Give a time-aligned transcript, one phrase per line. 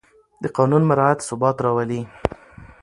[0.43, 2.01] د قانون مراعت ثبات راولي